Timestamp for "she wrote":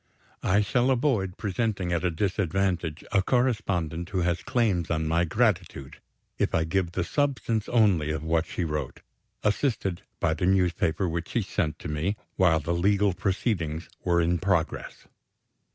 8.47-9.01